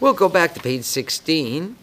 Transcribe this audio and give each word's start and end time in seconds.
We'll 0.00 0.14
go 0.14 0.28
back 0.28 0.54
to 0.54 0.60
page 0.60 0.84
16. 0.84 1.76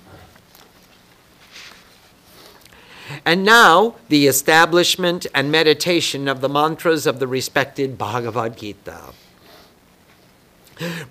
And 3.26 3.44
now, 3.44 3.96
the 4.10 4.28
establishment 4.28 5.28
and 5.34 5.52
meditation 5.52 6.28
of 6.28 6.42
the 6.42 6.50
mantras 6.50 7.06
of 7.06 7.20
the 7.20 7.28
respected 7.28 7.98
Bhagavad 7.98 8.58
Gita. 8.58 9.14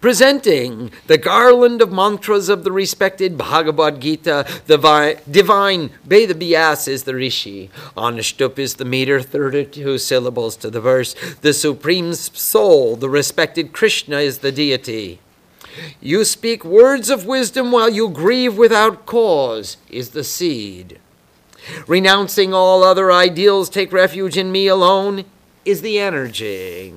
Presenting 0.00 0.90
the 1.06 1.18
garland 1.18 1.80
of 1.80 1.92
mantras 1.92 2.48
of 2.48 2.64
the 2.64 2.72
respected 2.72 3.38
Bhagavad 3.38 4.00
Gita, 4.00 4.44
the 4.66 4.76
vi- 4.76 5.16
divine 5.30 5.90
Veda 6.04 6.34
Vyas 6.34 6.88
is 6.88 7.04
the 7.04 7.14
Rishi, 7.14 7.70
Anushtup 7.96 8.58
is 8.58 8.74
the 8.74 8.84
meter, 8.84 9.20
32 9.20 9.98
syllables 9.98 10.56
to 10.56 10.70
the 10.70 10.80
verse, 10.80 11.14
the 11.42 11.52
Supreme 11.52 12.14
Soul, 12.14 12.96
the 12.96 13.08
respected 13.08 13.72
Krishna 13.72 14.18
is 14.18 14.38
the 14.38 14.50
deity. 14.50 15.20
You 16.00 16.24
speak 16.24 16.64
words 16.64 17.10
of 17.10 17.26
wisdom 17.26 17.72
while 17.72 17.88
you 17.88 18.08
grieve 18.08 18.56
without 18.56 19.06
cause, 19.06 19.76
is 19.88 20.10
the 20.10 20.24
seed. 20.24 20.98
Renouncing 21.86 22.54
all 22.54 22.82
other 22.82 23.12
ideals, 23.12 23.68
take 23.68 23.92
refuge 23.92 24.36
in 24.36 24.50
me 24.50 24.66
alone, 24.66 25.24
is 25.64 25.82
the 25.82 25.98
energy. 25.98 26.94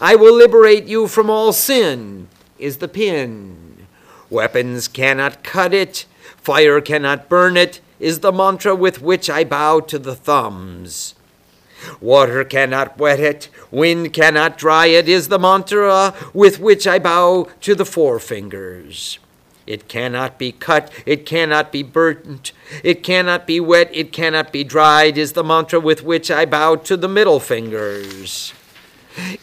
I 0.00 0.16
will 0.16 0.34
liberate 0.34 0.86
you 0.86 1.08
from 1.08 1.30
all 1.30 1.52
sin, 1.52 2.28
is 2.58 2.78
the 2.78 2.88
pin. 2.88 3.86
Weapons 4.30 4.88
cannot 4.88 5.44
cut 5.44 5.72
it, 5.72 6.06
fire 6.36 6.80
cannot 6.80 7.28
burn 7.28 7.56
it, 7.56 7.80
is 8.00 8.20
the 8.20 8.32
mantra 8.32 8.74
with 8.74 9.00
which 9.00 9.30
I 9.30 9.44
bow 9.44 9.80
to 9.80 9.98
the 9.98 10.16
thumbs. 10.16 11.14
Water 12.00 12.44
cannot 12.44 12.98
wet 12.98 13.20
it, 13.20 13.48
wind 13.70 14.12
cannot 14.12 14.58
dry 14.58 14.86
it, 14.86 15.08
is 15.08 15.28
the 15.28 15.38
mantra 15.38 16.14
with 16.32 16.60
which 16.60 16.86
I 16.86 16.98
bow 16.98 17.48
to 17.60 17.74
the 17.74 17.84
forefingers. 17.84 19.18
It 19.66 19.88
cannot 19.88 20.38
be 20.38 20.52
cut, 20.52 20.92
it 21.06 21.24
cannot 21.24 21.72
be 21.72 21.82
burnt, 21.82 22.52
it 22.82 23.02
cannot 23.02 23.46
be 23.46 23.60
wet, 23.60 23.88
it 23.92 24.12
cannot 24.12 24.52
be 24.52 24.62
dried, 24.62 25.16
is 25.16 25.32
the 25.32 25.44
mantra 25.44 25.80
with 25.80 26.02
which 26.02 26.30
I 26.30 26.44
bow 26.44 26.76
to 26.76 26.96
the 26.96 27.08
middle 27.08 27.40
fingers. 27.40 28.52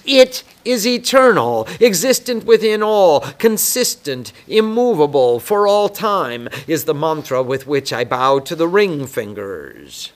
It 0.05 0.43
is 0.65 0.85
eternal, 0.85 1.67
existent 1.79 2.43
within 2.45 2.83
all, 2.83 3.21
consistent, 3.39 4.31
immovable 4.47 5.39
for 5.39 5.65
all 5.65 5.89
time, 5.89 6.49
is 6.67 6.85
the 6.85 6.93
mantra 6.93 7.41
with 7.41 7.65
which 7.65 7.91
I 7.93 8.03
bow 8.03 8.39
to 8.39 8.55
the 8.55 8.67
ring 8.67 9.07
fingers. 9.07 10.11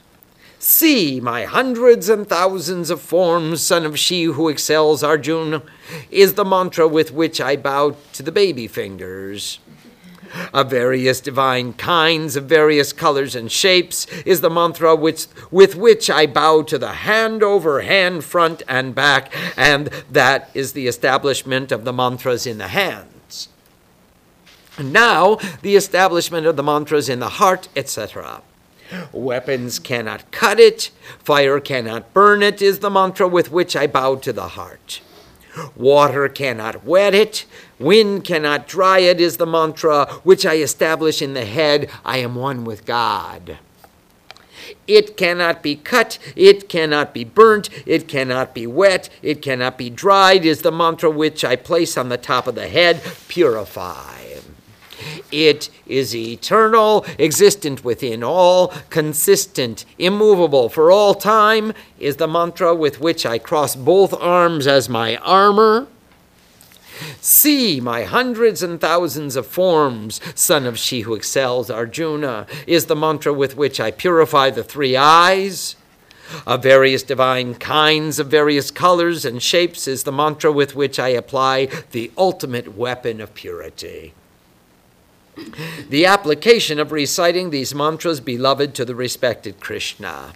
See 0.68 1.20
my 1.20 1.44
hundreds 1.44 2.08
and 2.08 2.28
thousands 2.28 2.90
of 2.90 3.00
forms, 3.00 3.62
son 3.62 3.86
of 3.86 3.96
she 3.96 4.24
who 4.24 4.48
excels 4.48 5.04
Arjuna, 5.04 5.62
is 6.10 6.34
the 6.34 6.44
mantra 6.44 6.88
with 6.88 7.12
which 7.12 7.40
I 7.40 7.54
bow 7.54 7.94
to 8.14 8.22
the 8.24 8.32
baby 8.32 8.66
fingers 8.66 9.60
of 10.52 10.68
various 10.68 11.20
divine 11.20 11.74
kinds, 11.74 12.34
of 12.34 12.46
various 12.46 12.92
colors 12.92 13.36
and 13.36 13.50
shapes, 13.50 14.06
is 14.26 14.40
the 14.40 14.50
mantra 14.50 14.96
which, 14.96 15.28
with 15.52 15.76
which 15.76 16.10
I 16.10 16.26
bow 16.26 16.62
to 16.62 16.78
the 16.78 16.94
hand 16.94 17.44
over 17.44 17.82
hand, 17.82 18.24
front 18.24 18.64
and 18.66 18.92
back, 18.92 19.32
and 19.56 19.86
that 20.10 20.50
is 20.52 20.72
the 20.72 20.88
establishment 20.88 21.70
of 21.70 21.84
the 21.84 21.92
mantras 21.92 22.44
in 22.44 22.58
the 22.58 22.68
hands. 22.68 23.50
Now, 24.80 25.36
the 25.62 25.76
establishment 25.76 26.44
of 26.44 26.56
the 26.56 26.64
mantras 26.64 27.08
in 27.08 27.20
the 27.20 27.28
heart, 27.28 27.68
etc. 27.76 28.42
Weapons 29.12 29.78
cannot 29.78 30.30
cut 30.30 30.60
it, 30.60 30.90
fire 31.18 31.60
cannot 31.60 32.12
burn 32.12 32.42
it, 32.42 32.62
is 32.62 32.80
the 32.80 32.90
mantra 32.90 33.28
with 33.28 33.50
which 33.50 33.74
I 33.74 33.86
bow 33.86 34.16
to 34.16 34.32
the 34.32 34.48
heart. 34.48 35.00
Water 35.74 36.28
cannot 36.28 36.84
wet 36.84 37.14
it, 37.14 37.46
wind 37.78 38.24
cannot 38.24 38.68
dry 38.68 38.98
it, 38.98 39.20
is 39.20 39.38
the 39.38 39.46
mantra 39.46 40.06
which 40.22 40.44
I 40.44 40.56
establish 40.56 41.22
in 41.22 41.34
the 41.34 41.44
head. 41.44 41.90
I 42.04 42.18
am 42.18 42.34
one 42.34 42.64
with 42.64 42.84
God. 42.84 43.58
It 44.86 45.16
cannot 45.16 45.62
be 45.62 45.76
cut, 45.76 46.18
it 46.34 46.68
cannot 46.68 47.14
be 47.14 47.24
burnt, 47.24 47.68
it 47.86 48.08
cannot 48.08 48.54
be 48.54 48.66
wet, 48.66 49.08
it 49.22 49.40
cannot 49.40 49.78
be 49.78 49.90
dried, 49.90 50.44
is 50.44 50.62
the 50.62 50.72
mantra 50.72 51.10
which 51.10 51.44
I 51.44 51.56
place 51.56 51.96
on 51.96 52.08
the 52.08 52.18
top 52.18 52.46
of 52.46 52.54
the 52.54 52.68
head. 52.68 53.02
Purify. 53.28 54.15
It 55.32 55.70
is 55.86 56.14
eternal, 56.14 57.04
existent 57.18 57.84
within 57.84 58.22
all, 58.22 58.68
consistent, 58.90 59.84
immovable 59.98 60.68
for 60.68 60.90
all 60.90 61.14
time, 61.14 61.72
is 61.98 62.16
the 62.16 62.28
mantra 62.28 62.74
with 62.74 63.00
which 63.00 63.26
I 63.26 63.38
cross 63.38 63.74
both 63.74 64.14
arms 64.14 64.66
as 64.66 64.88
my 64.88 65.16
armor. 65.16 65.88
See 67.20 67.80
my 67.80 68.04
hundreds 68.04 68.62
and 68.62 68.80
thousands 68.80 69.36
of 69.36 69.46
forms, 69.46 70.20
son 70.34 70.64
of 70.64 70.78
she 70.78 71.00
who 71.00 71.14
excels, 71.14 71.70
Arjuna, 71.70 72.46
is 72.66 72.86
the 72.86 72.96
mantra 72.96 73.32
with 73.32 73.56
which 73.56 73.80
I 73.80 73.90
purify 73.90 74.50
the 74.50 74.64
three 74.64 74.96
eyes. 74.96 75.76
Of 76.46 76.62
various 76.62 77.02
divine 77.02 77.54
kinds, 77.54 78.18
of 78.18 78.28
various 78.28 78.70
colors 78.70 79.24
and 79.24 79.42
shapes, 79.42 79.86
is 79.86 80.02
the 80.02 80.12
mantra 80.12 80.50
with 80.50 80.74
which 80.74 80.98
I 80.98 81.08
apply 81.08 81.66
the 81.92 82.10
ultimate 82.16 82.76
weapon 82.76 83.20
of 83.20 83.34
purity. 83.34 84.12
The 85.88 86.06
application 86.06 86.78
of 86.78 86.92
reciting 86.92 87.50
these 87.50 87.74
mantras, 87.74 88.20
beloved 88.20 88.74
to 88.74 88.84
the 88.84 88.94
respected 88.94 89.60
Krishna. 89.60 90.32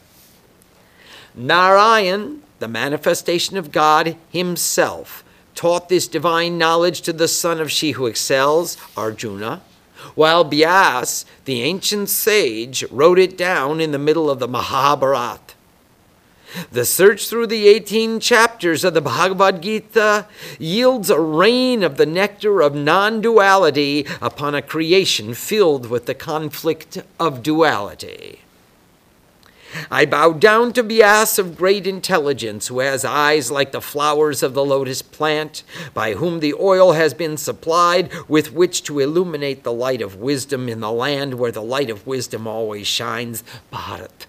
Narayan, 1.35 2.43
the 2.59 2.69
manifestation 2.69 3.57
of 3.57 3.73
God 3.73 4.17
Himself, 4.31 5.25
taught 5.55 5.89
this 5.89 6.07
divine 6.07 6.59
knowledge 6.59 7.01
to 7.03 7.13
the 7.13 7.29
son 7.29 7.61
of 7.61 7.71
she 7.71 7.93
who 7.93 8.07
excels, 8.07 8.77
Arjuna, 8.97 9.63
while 10.15 10.45
Vyas, 10.45 11.25
the 11.45 11.63
ancient 11.63 12.09
sage, 12.09 12.85
wrote 12.91 13.19
it 13.19 13.37
down 13.37 13.81
in 13.81 13.93
the 13.93 13.99
middle 13.99 14.31
of 14.31 14.39
the 14.39 14.49
Mahabharata. 14.49 15.55
The 16.73 16.85
search 16.85 17.29
through 17.29 17.49
the 17.49 17.69
18 17.69 18.21
chapters 18.21 18.85
of 18.85 18.95
the 18.95 19.01
Bhagavad 19.01 19.61
Gita 19.61 20.27
yields 20.59 21.11
a 21.11 21.21
rain 21.21 21.83
of 21.83 21.97
the 21.97 22.07
nectar 22.07 22.61
of 22.61 22.75
non 22.75 23.21
duality 23.21 24.07
upon 24.21 24.55
a 24.55 24.63
creation 24.63 25.35
filled 25.35 25.87
with 25.87 26.07
the 26.07 26.15
conflict 26.15 27.03
of 27.19 27.43
duality. 27.43 28.41
I 29.91 30.05
bow 30.05 30.33
down 30.33 30.73
to 30.73 30.83
Vyas 30.83 31.39
of 31.39 31.57
great 31.57 31.87
intelligence, 31.87 32.67
who 32.67 32.81
has 32.81 33.05
eyes 33.05 33.51
like 33.51 33.73
the 33.73 33.81
flowers 33.81 34.43
of 34.43 34.55
the 34.55 34.65
lotus 34.65 35.03
plant, 35.03 35.63
by 35.95 36.15
whom 36.15 36.41
the 36.41 36.55
oil 36.55 36.93
has 36.93 37.15
been 37.15 37.37
supplied 37.37 38.11
with 38.29 38.53
which 38.53 38.83
to 38.85 38.99
illuminate 38.99 39.63
the 39.63 39.73
light 39.73 40.03
of 40.03 40.17
wisdom 40.17 40.69
in 40.69 40.81
the 40.81 40.91
land 40.91 41.35
where 41.35 41.53
the 41.53 41.63
light 41.63 41.91
of 41.91 42.07
wisdom 42.07 42.47
always 42.47 42.87
shines, 42.87 43.45
Bharat. 43.73 44.27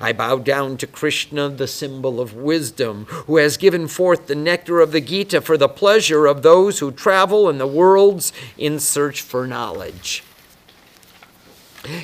I 0.00 0.12
bow 0.12 0.38
down 0.38 0.76
to 0.78 0.86
Krishna, 0.86 1.48
the 1.48 1.66
symbol 1.66 2.20
of 2.20 2.34
wisdom, 2.34 3.04
who 3.26 3.36
has 3.36 3.56
given 3.56 3.88
forth 3.88 4.26
the 4.26 4.34
nectar 4.34 4.80
of 4.80 4.92
the 4.92 5.00
Gita 5.00 5.40
for 5.40 5.56
the 5.56 5.68
pleasure 5.68 6.26
of 6.26 6.42
those 6.42 6.78
who 6.78 6.90
travel 6.90 7.48
in 7.48 7.58
the 7.58 7.66
worlds 7.66 8.32
in 8.56 8.78
search 8.78 9.22
for 9.22 9.46
knowledge. 9.46 10.22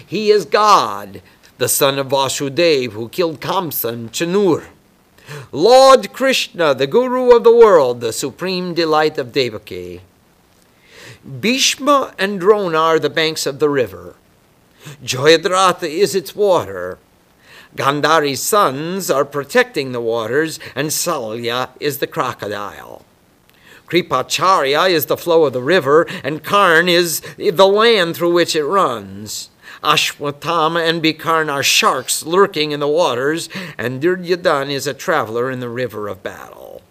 He 0.06 0.30
is 0.30 0.44
God, 0.44 1.22
the 1.58 1.68
son 1.68 1.98
of 1.98 2.08
Vasudev, 2.08 2.92
who 2.92 3.08
killed 3.08 3.40
Kamsa 3.40 3.92
and 3.92 4.12
Chanur. 4.12 4.66
Lord 5.52 6.12
Krishna, 6.12 6.74
the 6.74 6.86
Guru 6.86 7.34
of 7.34 7.44
the 7.44 7.54
world, 7.54 8.00
the 8.00 8.12
supreme 8.12 8.74
delight 8.74 9.18
of 9.18 9.32
Devaki. 9.32 10.00
Bhishma 11.24 12.14
and 12.18 12.40
Drona 12.40 12.78
are 12.78 12.98
the 12.98 13.10
banks 13.10 13.46
of 13.46 13.58
the 13.58 13.68
river. 13.68 14.16
Jayadratha 15.04 15.88
is 15.88 16.14
its 16.14 16.34
water. 16.34 16.98
Gandhari's 17.76 18.42
sons 18.42 19.10
are 19.10 19.24
protecting 19.24 19.92
the 19.92 20.00
waters, 20.00 20.58
and 20.74 20.88
Salya 20.88 21.70
is 21.78 21.98
the 21.98 22.06
crocodile. 22.06 23.04
Kripacharya 23.86 24.90
is 24.90 25.06
the 25.06 25.16
flow 25.16 25.44
of 25.44 25.52
the 25.52 25.62
river, 25.62 26.06
and 26.24 26.42
Karn 26.44 26.88
is 26.88 27.20
the 27.36 27.66
land 27.66 28.16
through 28.16 28.32
which 28.32 28.54
it 28.54 28.64
runs. 28.64 29.50
Ashwatthama 29.82 30.86
and 30.88 31.02
Bikarn 31.02 31.50
are 31.50 31.62
sharks 31.62 32.24
lurking 32.24 32.72
in 32.72 32.80
the 32.80 32.88
waters, 32.88 33.48
and 33.78 34.00
Duryodhan 34.00 34.70
is 34.70 34.86
a 34.86 34.94
traveler 34.94 35.50
in 35.50 35.60
the 35.60 35.68
river 35.68 36.08
of 36.08 36.22
battle. 36.22 36.82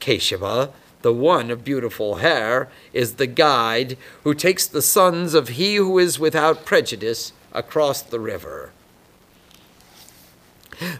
Keshava, 0.00 0.70
the 1.02 1.12
one 1.12 1.50
of 1.50 1.64
beautiful 1.64 2.16
hair, 2.16 2.68
is 2.92 3.14
the 3.14 3.26
guide 3.26 3.96
who 4.24 4.34
takes 4.34 4.66
the 4.66 4.82
sons 4.82 5.34
of 5.34 5.48
he 5.48 5.76
who 5.76 5.98
is 5.98 6.18
without 6.18 6.64
prejudice 6.64 7.32
across 7.52 8.02
the 8.02 8.20
river. 8.20 8.72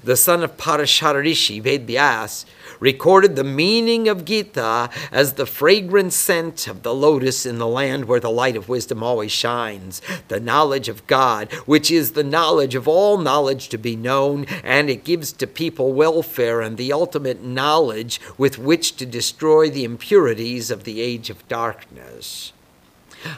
The 0.03 0.17
son 0.17 0.43
of 0.43 0.57
Parasharishi, 0.57 1.61
Ved 1.63 1.87
Vyas, 1.87 2.45
recorded 2.81 3.37
the 3.37 3.45
meaning 3.45 4.09
of 4.09 4.25
Gita 4.25 4.91
as 5.13 5.35
the 5.35 5.47
fragrant 5.47 6.13
scent 6.13 6.67
of 6.67 6.83
the 6.83 6.93
lotus 6.95 7.47
in 7.47 7.59
the 7.59 7.67
land 7.67 8.07
where 8.07 8.21
the 8.21 8.31
light 8.31 8.57
of 8.57 8.69
wisdom 8.69 9.03
always 9.03 9.31
shines, 9.31 10.03
the 10.29 10.41
knowledge 10.41 10.89
of 10.89 11.07
God, 11.07 11.53
which 11.65 11.91
is 11.91 12.13
the 12.13 12.25
knowledge 12.25 12.75
of 12.75 12.89
all 12.89 13.19
knowledge 13.19 13.69
to 13.69 13.79
be 13.79 13.95
known, 13.95 14.45
and 14.65 14.91
it 14.91 15.05
gives 15.05 15.33
to 15.33 15.47
people 15.47 15.93
welfare 15.93 16.61
and 16.61 16.77
the 16.77 16.93
ultimate 16.93 17.43
knowledge 17.43 18.21
with 18.37 18.59
which 18.59 18.97
to 18.97 19.07
destroy 19.07 19.71
the 19.71 19.85
impurities 19.85 20.71
of 20.71 20.85
the 20.85 21.01
age 21.01 21.31
of 21.31 21.47
darkness. 21.49 22.53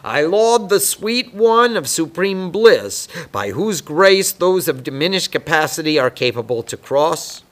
I 0.02 0.22
laud 0.22 0.68
the 0.68 0.80
sweet 0.80 1.34
one 1.34 1.76
of 1.76 1.88
supreme 1.88 2.50
bliss, 2.50 3.08
by 3.32 3.50
whose 3.50 3.80
grace 3.80 4.32
those 4.32 4.68
of 4.68 4.84
diminished 4.84 5.32
capacity 5.32 5.98
are 5.98 6.10
capable 6.10 6.62
to 6.64 6.76
cross 6.76 7.42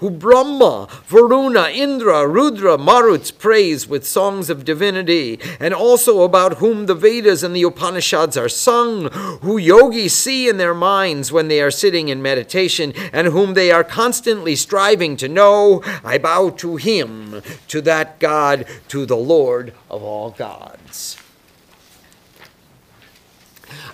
who 0.00 0.10
Brahma, 0.10 0.88
Varuna, 1.06 1.68
Indra, 1.70 2.26
Rudra, 2.26 2.76
Maruts 2.76 3.36
praise 3.36 3.86
with 3.86 4.06
songs 4.06 4.50
of 4.50 4.64
divinity, 4.64 5.38
and 5.58 5.74
also 5.74 6.22
about 6.22 6.58
whom 6.58 6.86
the 6.86 6.94
Vedas 6.94 7.42
and 7.42 7.54
the 7.54 7.62
Upanishads 7.62 8.36
are 8.36 8.48
sung, 8.48 9.10
who 9.42 9.58
yogis 9.58 10.16
see 10.16 10.48
in 10.48 10.56
their 10.56 10.74
minds 10.74 11.32
when 11.32 11.48
they 11.48 11.60
are 11.60 11.70
sitting 11.70 12.08
in 12.08 12.22
meditation, 12.22 12.92
and 13.12 13.28
whom 13.28 13.54
they 13.54 13.70
are 13.70 13.84
constantly 13.84 14.56
striving 14.56 15.16
to 15.16 15.28
know, 15.28 15.82
I 16.04 16.18
bow 16.18 16.50
to 16.50 16.76
him, 16.76 17.42
to 17.68 17.80
that 17.82 18.18
God, 18.18 18.66
to 18.88 19.06
the 19.06 19.16
Lord 19.16 19.74
of 19.90 20.02
all 20.02 20.30
gods. 20.30 21.16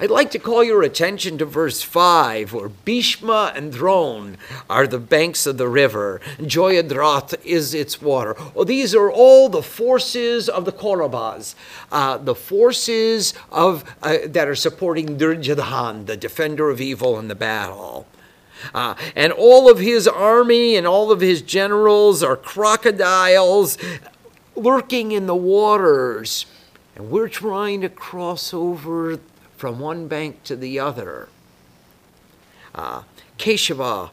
I'd 0.01 0.11
like 0.11 0.31
to 0.33 0.39
call 0.39 0.63
your 0.63 0.83
attention 0.83 1.39
to 1.39 1.45
verse 1.45 1.83
5, 1.83 2.53
where 2.53 2.69
Bhishma 2.69 3.53
and 3.55 3.73
Drona 3.73 4.37
are 4.69 4.87
the 4.87 4.99
banks 4.99 5.47
of 5.47 5.59
the 5.59 5.69
river. 5.69 6.21
Jayadratha 6.39 7.45
is 7.45 7.75
its 7.75 8.01
water. 8.01 8.37
Oh, 8.55 8.65
these 8.65 8.95
are 8.95 9.11
all 9.11 9.49
the 9.49 9.63
forces 9.63 10.49
of 10.49 10.65
the 10.65 10.73
Kauravas, 10.73 11.55
uh, 11.93 12.19
the 12.19 12.35
forces 12.35 13.35
of, 13.51 13.85
uh, 14.03 14.19
that 14.27 14.49
are 14.49 14.55
supporting 14.55 15.17
Duryodhan, 15.17 16.07
the 16.07 16.17
defender 16.17 16.71
of 16.71 16.81
evil 16.81 17.19
in 17.19 17.29
the 17.29 17.35
battle. 17.35 18.07
Uh, 18.75 18.95
and 19.15 19.33
all 19.33 19.71
of 19.71 19.79
his 19.79 20.09
army 20.09 20.77
and 20.77 20.87
all 20.87 21.13
of 21.13 21.21
his 21.21 21.43
generals 21.43 22.23
are 22.23 22.37
crocodiles 22.37 23.77
lurking 24.55 25.13
in 25.13 25.27
the 25.27 25.37
waters. 25.37 26.47
And 26.95 27.11
we're 27.11 27.29
trying 27.29 27.83
to 27.83 27.89
cross 27.89 28.55
over 28.55 29.19
from 29.57 29.79
one 29.79 30.09
bank 30.09 30.43
to 30.45 30.57
the 30.57 30.79
other. 30.79 31.29
Uh, 32.75 33.03
Keshava 33.39 34.11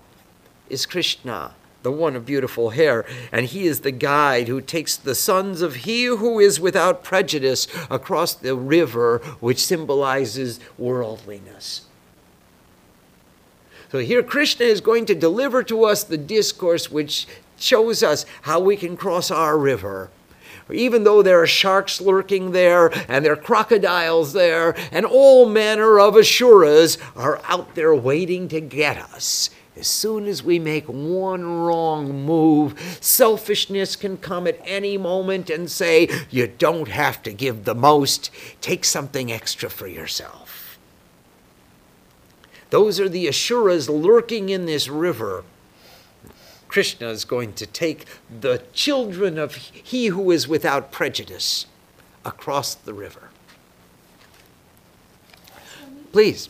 is 0.70 0.86
Krishna, 0.86 1.54
the 1.84 1.92
one 1.92 2.16
of 2.16 2.26
beautiful 2.26 2.72
hair, 2.72 3.06
and 3.32 3.46
he 3.46 3.68
is 3.68 3.82
the 3.82 3.92
guide 3.92 4.48
who 4.48 4.62
takes 4.62 4.96
the 4.96 5.16
sons 5.16 5.62
of 5.62 5.76
he 5.76 6.06
who 6.06 6.40
is 6.40 6.60
without 6.60 7.04
prejudice 7.04 7.68
across 7.90 8.34
the 8.34 8.56
river, 8.56 9.20
which 9.40 9.66
symbolizes 9.66 10.60
worldliness. 10.78 11.88
So 13.92 14.00
here 14.00 14.24
Krishna 14.24 14.66
is 14.66 14.82
going 14.82 15.06
to 15.06 15.14
deliver 15.14 15.62
to 15.64 15.84
us 15.84 16.04
the 16.04 16.18
discourse 16.18 16.90
which 16.90 17.28
shows 17.60 18.02
us 18.02 18.26
how 18.42 18.60
we 18.60 18.76
can 18.76 18.98
cross 18.98 19.30
our 19.30 19.58
river 19.58 20.10
even 20.72 21.04
though 21.04 21.22
there 21.22 21.42
are 21.42 21.48
sharks 21.48 22.00
lurking 22.00 22.52
there 22.52 22.92
and 23.10 23.26
there 23.26 23.34
are 23.34 23.38
crocodiles 23.38 24.34
there 24.34 24.76
and 24.92 25.06
all 25.06 25.48
manner 25.48 26.00
of 26.00 26.16
asuras 26.16 26.98
are 27.16 27.42
out 27.46 27.76
there 27.76 27.94
waiting 27.96 28.48
to 28.48 28.62
get 28.62 28.98
us. 28.98 29.50
As 29.76 29.88
soon 29.88 30.28
as 30.28 30.44
we 30.44 30.60
make 30.60 30.86
one 30.86 31.44
wrong 31.44 32.26
move, 32.26 32.98
selfishness 33.02 33.96
can 33.96 34.18
come 34.18 34.46
at 34.46 34.62
any 34.64 34.98
moment 34.98 35.50
and 35.50 35.70
say, 35.70 36.08
You 36.30 36.48
don't 36.48 36.90
have 36.90 37.24
to 37.24 37.34
give 37.34 37.64
the 37.64 37.74
most, 37.74 38.30
take 38.62 38.86
something 38.86 39.32
extra 39.32 39.72
for 39.72 39.88
yourself. 39.88 40.78
Those 42.70 43.00
are 43.00 43.10
the 43.10 43.28
Asuras 43.28 43.90
lurking 43.90 44.50
in 44.50 44.66
this 44.66 44.88
river 44.88 45.44
Krishna 46.74 47.10
is 47.10 47.24
going 47.24 47.54
to 47.54 47.68
take 47.68 48.06
the 48.42 48.64
children 48.74 49.38
of 49.38 49.54
he 49.54 50.08
who 50.08 50.32
is 50.32 50.48
without 50.48 50.92
prejudice 50.92 51.68
across 52.26 52.74
the 52.74 52.96
river. 52.96 53.30
Please. 56.12 56.50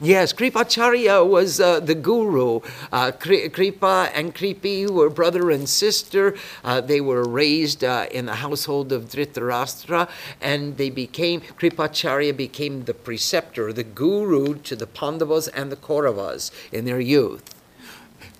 Yes, 0.00 0.32
Kripacharya 0.32 1.24
was 1.24 1.60
uh, 1.60 1.78
the 1.78 1.94
guru. 1.94 2.58
Uh, 2.90 3.12
Kripa 3.12 4.10
and 4.12 4.34
Kripi 4.34 4.90
were 4.90 5.10
brother 5.10 5.52
and 5.52 5.68
sister. 5.68 6.34
Uh, 6.64 6.80
they 6.80 7.00
were 7.00 7.22
raised 7.22 7.84
uh, 7.84 8.06
in 8.10 8.26
the 8.26 8.34
household 8.34 8.90
of 8.90 9.04
Dhritarashtra, 9.04 10.10
and 10.40 10.76
they 10.76 10.90
became, 10.90 11.42
Kripacharya 11.42 12.36
became 12.36 12.86
the 12.86 12.94
preceptor, 12.94 13.72
the 13.72 13.84
guru 13.84 14.56
to 14.62 14.74
the 14.74 14.88
Pandavas 14.88 15.46
and 15.46 15.70
the 15.70 15.76
Kauravas 15.76 16.50
in 16.72 16.84
their 16.84 16.98
youth. 16.98 17.59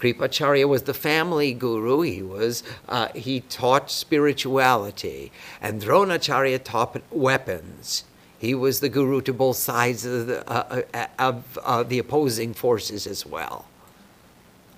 Kripacharya 0.00 0.66
was 0.66 0.84
the 0.84 0.94
family 0.94 1.52
guru. 1.52 2.00
He 2.00 2.22
was 2.22 2.62
uh, 2.88 3.08
he 3.08 3.40
taught 3.40 3.90
spirituality, 3.90 5.30
and 5.60 5.82
Dronacharya 5.82 6.64
taught 6.64 7.02
weapons. 7.10 8.04
He 8.38 8.54
was 8.54 8.80
the 8.80 8.88
guru 8.88 9.20
to 9.20 9.34
both 9.34 9.56
sides 9.56 10.06
of 10.06 10.26
the, 10.26 10.50
uh, 10.50 10.82
uh 10.94 11.06
of, 11.18 11.58
uh, 11.62 11.82
the 11.82 11.98
opposing 11.98 12.54
forces 12.54 13.06
as 13.06 13.26
well. 13.26 13.66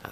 Uh. 0.05 0.09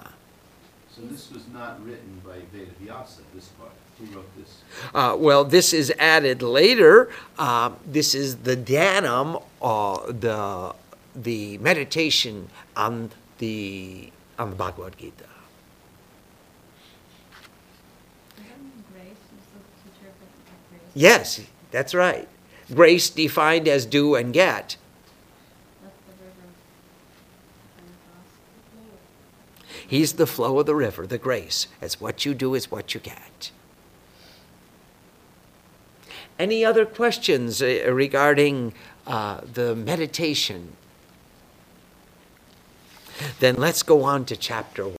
so 0.95 1.03
this 1.03 1.33
was 1.33 1.49
not 1.49 1.85
written 1.85 2.23
by 2.25 2.39
Vedavyasa, 2.56 3.23
this 3.35 3.49
part. 3.59 3.73
Who 3.99 4.17
wrote 4.17 4.37
this? 4.37 4.63
Uh, 4.95 5.17
well, 5.19 5.45
this 5.45 5.73
is 5.73 5.93
added 5.99 6.41
later. 6.41 7.11
Uh, 7.37 7.73
this 7.85 8.15
is 8.15 8.37
the 8.37 8.56
Dhyanam, 8.56 9.43
the, 9.61 10.75
the 11.17 11.59
meditation 11.59 12.49
on 12.77 13.11
the 13.39 14.13
on 14.41 14.49
the 14.49 14.57
Bhagavad 14.57 14.97
Gita. 14.97 15.27
Yes, 20.95 21.43
that's 21.71 21.95
right. 21.95 22.27
Grace 22.75 23.11
defined 23.11 23.69
as 23.69 23.85
do 23.85 24.15
and 24.15 24.33
get. 24.33 24.77
He's 29.87 30.15
the 30.15 30.27
flow 30.27 30.59
of 30.59 30.67
the 30.67 30.75
river, 30.75 31.07
the 31.07 31.19
grace. 31.19 31.67
As 31.83 32.01
what 32.01 32.25
you 32.25 32.33
do 32.33 32.55
is 32.55 32.71
what 32.71 32.95
you 32.95 33.01
get. 33.01 33.51
Any 36.39 36.65
other 36.65 36.87
questions 36.87 37.61
uh, 37.61 37.93
regarding 37.93 38.73
uh, 39.07 39.43
the 39.53 39.77
meditation 39.77 40.77
then 43.38 43.56
let's 43.56 43.82
go 43.82 44.02
on 44.05 44.25
to 44.25 44.37
chapter 44.37 44.84